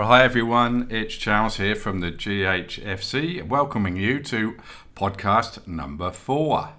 [0.00, 4.56] Well, hi everyone, it's Charles here from the GHFC, welcoming you to
[4.96, 6.70] podcast number four.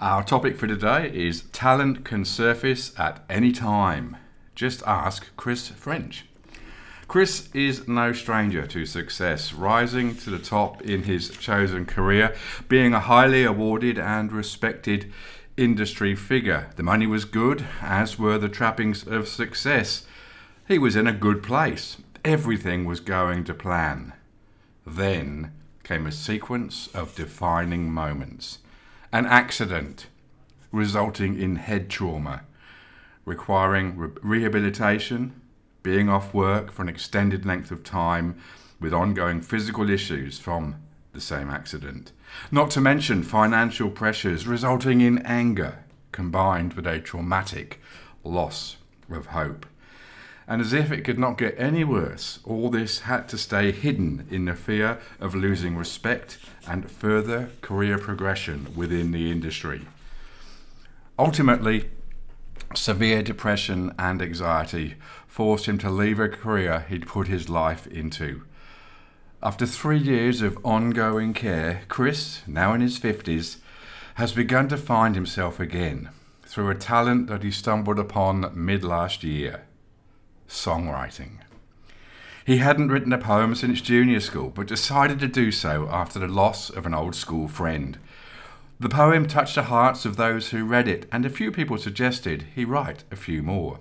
[0.00, 4.16] Our topic for today is Talent Can Surface at Any Time.
[4.54, 6.24] Just ask Chris French.
[7.08, 12.34] Chris is no stranger to success, rising to the top in his chosen career,
[12.70, 15.12] being a highly awarded and respected
[15.58, 16.70] industry figure.
[16.76, 20.06] The money was good, as were the trappings of success.
[20.66, 24.12] He was in a good place, everything was going to plan.
[24.84, 25.52] Then
[25.84, 28.58] came a sequence of defining moments.
[29.12, 30.08] An accident
[30.72, 32.42] resulting in head trauma,
[33.24, 35.40] requiring re- rehabilitation,
[35.84, 38.36] being off work for an extended length of time,
[38.80, 40.74] with ongoing physical issues from
[41.12, 42.10] the same accident.
[42.50, 47.80] Not to mention financial pressures resulting in anger, combined with a traumatic
[48.24, 49.64] loss of hope
[50.48, 54.26] and as if it could not get any worse, all this had to stay hidden
[54.30, 56.38] in the fear of losing respect
[56.68, 59.82] and further career progression within the industry.
[61.18, 61.90] Ultimately,
[62.74, 64.94] severe depression and anxiety
[65.26, 68.42] forced him to leave a career he'd put his life into.
[69.42, 73.58] After three years of ongoing care, Chris, now in his 50s,
[74.14, 76.10] has begun to find himself again
[76.44, 79.64] through a talent that he stumbled upon mid last year
[80.48, 81.38] songwriting.
[82.46, 86.28] He hadn't written a poem since junior school, but decided to do so after the
[86.28, 87.98] loss of an old school friend.
[88.78, 92.46] The poem touched the hearts of those who read it, and a few people suggested
[92.54, 93.80] he write a few more.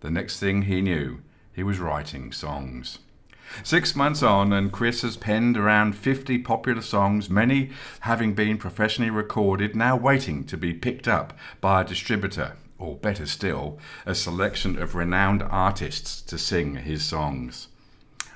[0.00, 1.22] The next thing he knew,
[1.52, 3.00] he was writing songs.
[3.64, 9.10] Six months on, and Chris has penned around 50 popular songs, many having been professionally
[9.10, 14.80] recorded, now waiting to be picked up by a distributor or better still, a selection
[14.80, 17.68] of renowned artists to sing his songs.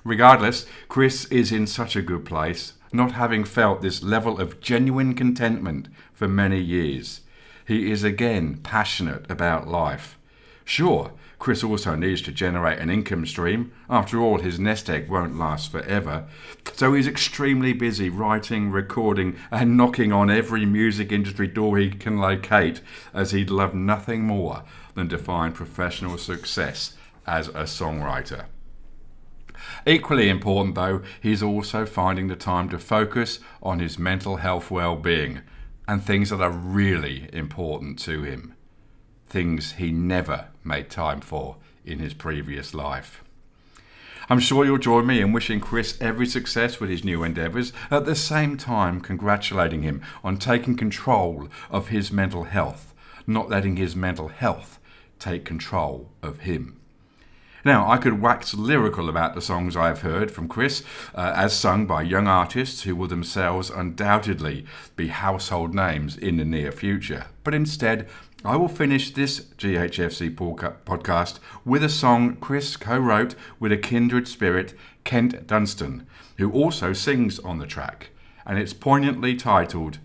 [0.04, 5.14] Regardless, Chris is in such a good place, not having felt this level of genuine
[5.14, 7.20] contentment for many years.
[7.66, 10.18] He is again passionate about life.
[10.64, 13.72] Sure, Chris also needs to generate an income stream.
[13.88, 16.26] After all, his nest egg won't last forever.
[16.74, 22.18] So he's extremely busy writing, recording, and knocking on every music industry door he can
[22.18, 22.80] locate,
[23.14, 28.46] as he'd love nothing more than to find professional success as a songwriter.
[29.86, 34.96] Equally important, though, he's also finding the time to focus on his mental health well
[34.96, 35.42] being
[35.86, 38.54] and things that are really important to him
[39.28, 43.22] things he never made time for in his previous life.
[44.30, 48.04] I'm sure you'll join me in wishing Chris every success with his new endeavours, at
[48.04, 52.92] the same time congratulating him on taking control of his mental health,
[53.26, 54.78] not letting his mental health
[55.18, 56.78] take control of him.
[57.64, 61.52] Now, I could wax lyrical about the songs I have heard from Chris, uh, as
[61.52, 64.64] sung by young artists who will themselves undoubtedly
[64.94, 67.26] be household names in the near future.
[67.42, 68.08] But instead,
[68.44, 74.28] I will finish this GHFC podcast with a song Chris co wrote with a kindred
[74.28, 78.10] spirit, Kent Dunstan, who also sings on the track,
[78.46, 79.98] and it's poignantly titled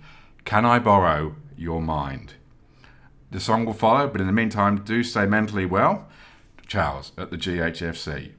[0.45, 2.33] Can I Borrow Your Mind?
[3.29, 6.07] The song will follow, but in the meantime, do stay mentally well.
[6.73, 8.31] Charles at the GHFC.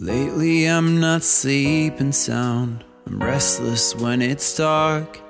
[0.00, 2.82] Lately, I'm not sleeping sound.
[3.06, 5.20] I'm restless when it's dark.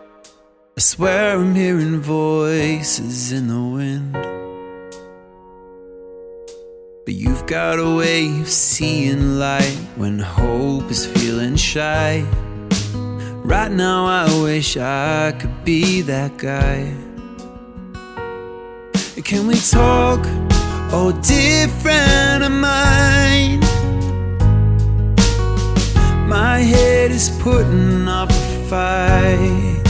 [0.76, 4.31] I swear I'm hearing voices in the wind.
[7.52, 12.24] Got a way of seeing light when hope is feeling shy.
[13.44, 16.94] Right now, I wish I could be that guy.
[19.22, 20.20] Can we talk?
[20.94, 23.60] Oh, dear friend of mine.
[26.26, 29.82] My head is putting up a fight.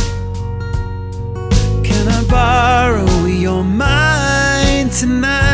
[1.85, 5.52] Can I borrow your mind tonight?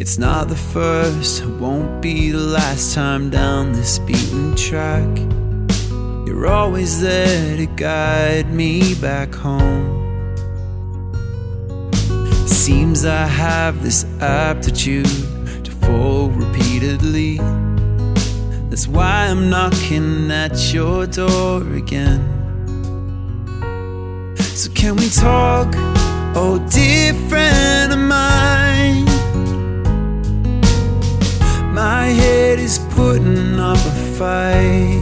[0.00, 5.06] It's not the first, it won't be the last time down this beaten track.
[6.26, 9.98] You're always there to guide me back home.
[12.48, 15.04] Seems I have this aptitude
[15.64, 17.36] to fall repeatedly.
[18.70, 22.22] That's why I'm knocking at your door again.
[24.38, 25.74] So, can we talk?
[26.34, 28.69] oh dear friend of mine.
[31.80, 35.00] My head is putting up a fight.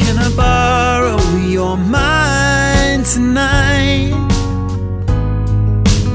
[0.00, 4.16] Can I borrow your mind tonight?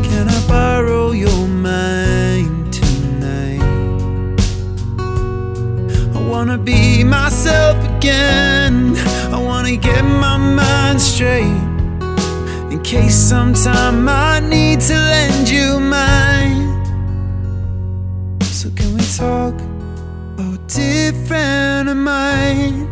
[0.10, 3.62] Can I borrow your mind tonight?
[6.16, 8.98] I wanna be myself again.
[9.32, 11.62] I wanna get my mind straight.
[12.72, 14.41] In case sometime I
[21.12, 22.88] different of mine.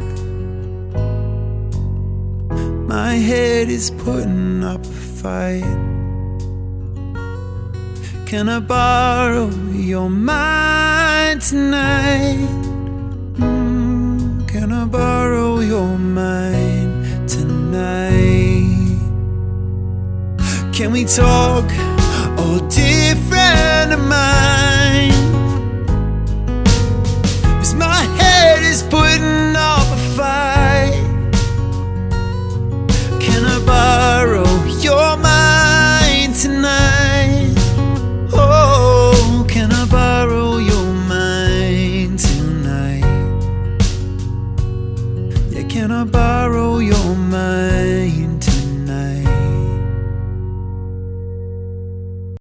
[2.87, 5.77] My head is putting up a fight.
[8.25, 12.47] Can I borrow your mind tonight?
[13.37, 18.99] Mm, can I borrow your mind tonight?
[20.73, 21.65] Can we talk?
[22.41, 22.98] Oh, different